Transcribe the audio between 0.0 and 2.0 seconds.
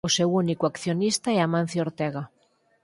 O seu único accionista é Amancio